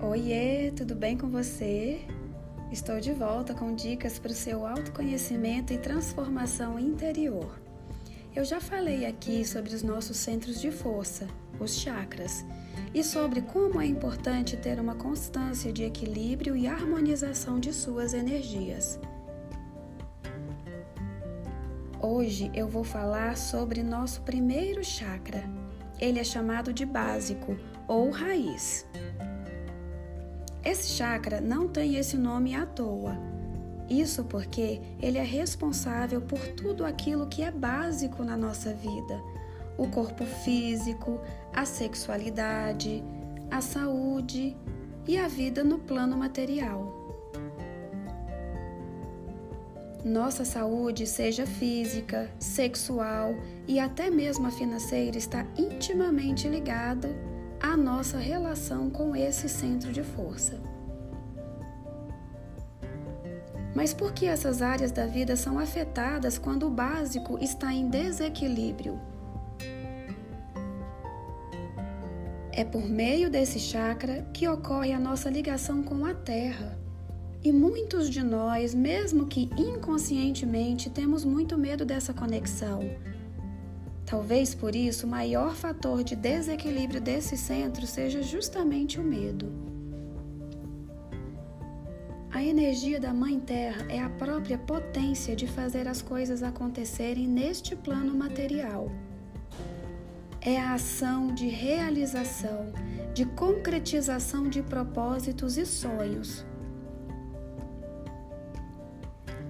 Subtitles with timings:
[0.00, 1.98] Oiê, tudo bem com você?
[2.70, 7.58] Estou de volta com dicas para o seu autoconhecimento e transformação interior.
[8.32, 11.26] Eu já falei aqui sobre os nossos centros de força,
[11.58, 12.44] os chakras,
[12.94, 19.00] e sobre como é importante ter uma constância de equilíbrio e harmonização de suas energias.
[22.00, 25.42] Hoje eu vou falar sobre nosso primeiro chakra.
[25.98, 27.56] Ele é chamado de básico
[27.88, 28.86] ou raiz.
[30.68, 33.16] Esse chakra não tem esse nome à toa.
[33.88, 39.18] Isso porque ele é responsável por tudo aquilo que é básico na nossa vida:
[39.78, 41.18] o corpo físico,
[41.54, 43.02] a sexualidade,
[43.50, 44.54] a saúde
[45.06, 46.94] e a vida no plano material.
[50.04, 53.34] Nossa saúde, seja física, sexual
[53.66, 57.08] e até mesmo a financeira, está intimamente ligada
[57.60, 60.60] a nossa relação com esse centro de força.
[63.74, 68.98] Mas por que essas áreas da vida são afetadas quando o básico está em desequilíbrio?
[72.52, 76.76] É por meio desse chakra que ocorre a nossa ligação com a Terra.
[77.44, 82.80] E muitos de nós, mesmo que inconscientemente, temos muito medo dessa conexão
[84.08, 89.52] Talvez por isso o maior fator de desequilíbrio desse centro seja justamente o medo.
[92.32, 97.76] A energia da Mãe Terra é a própria potência de fazer as coisas acontecerem neste
[97.76, 98.90] plano material.
[100.40, 102.72] É a ação de realização,
[103.12, 106.46] de concretização de propósitos e sonhos.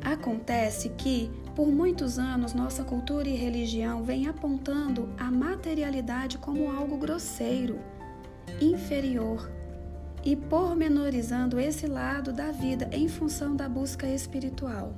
[0.03, 6.97] Acontece que, por muitos anos, nossa cultura e religião vem apontando a materialidade como algo
[6.97, 7.81] grosseiro,
[8.61, 9.51] inferior
[10.25, 14.95] e pormenorizando esse lado da vida em função da busca espiritual.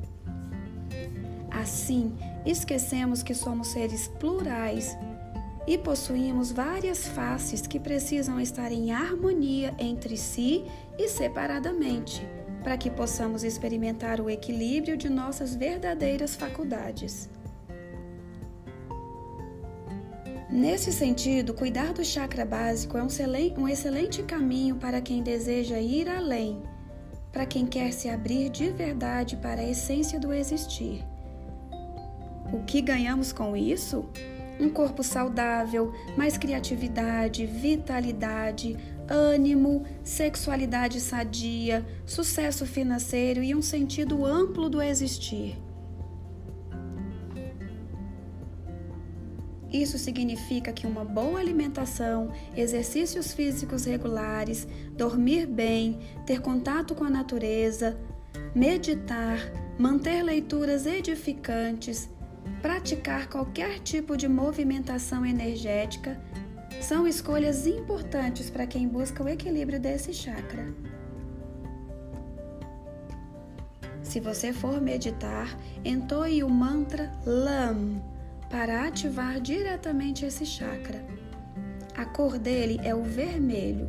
[1.50, 4.94] Assim, esquecemos que somos seres plurais
[5.66, 10.66] e possuímos várias faces que precisam estar em harmonia entre si
[10.98, 12.22] e separadamente
[12.62, 17.28] para que possamos experimentar o equilíbrio de nossas verdadeiras faculdades.
[20.50, 26.60] Nesse sentido, cuidar do chakra básico é um excelente caminho para quem deseja ir além,
[27.32, 31.04] para quem quer se abrir de verdade para a essência do existir.
[32.52, 34.04] O que ganhamos com isso?
[34.58, 38.76] Um corpo saudável, mais criatividade, vitalidade,
[39.10, 45.58] ânimo, sexualidade sadia, sucesso financeiro e um sentido amplo do existir.
[49.72, 54.66] Isso significa que uma boa alimentação, exercícios físicos regulares,
[54.96, 57.96] dormir bem, ter contato com a natureza,
[58.52, 59.38] meditar,
[59.78, 62.10] manter leituras edificantes,
[62.60, 66.20] praticar qualquer tipo de movimentação energética
[66.80, 70.66] são escolhas importantes para quem busca o equilíbrio desse chakra.
[74.02, 78.02] Se você for meditar, entoie o mantra LAM
[78.50, 81.04] para ativar diretamente esse chakra.
[81.96, 83.88] A cor dele é o vermelho.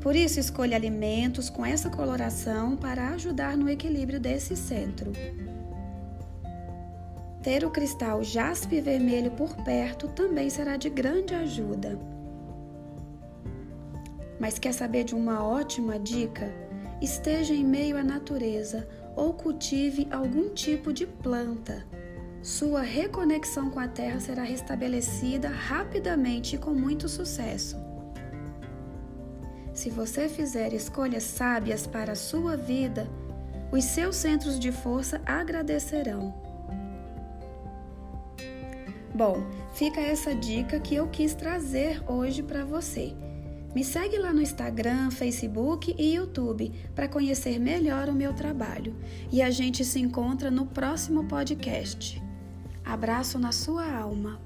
[0.00, 5.12] Por isso, escolha alimentos com essa coloração para ajudar no equilíbrio desse centro.
[7.42, 11.98] Ter o cristal jaspe vermelho por perto também será de grande ajuda.
[14.38, 16.52] Mas quer saber de uma ótima dica?
[17.00, 18.86] Esteja em meio à natureza
[19.16, 21.86] ou cultive algum tipo de planta.
[22.42, 27.76] Sua reconexão com a terra será restabelecida rapidamente e com muito sucesso.
[29.72, 33.08] Se você fizer escolhas sábias para a sua vida,
[33.72, 36.49] os seus centros de força agradecerão.
[39.20, 39.42] Bom,
[39.74, 43.12] fica essa dica que eu quis trazer hoje para você.
[43.74, 48.96] Me segue lá no Instagram, Facebook e YouTube para conhecer melhor o meu trabalho.
[49.30, 52.18] E a gente se encontra no próximo podcast.
[52.82, 54.40] Abraço na sua alma.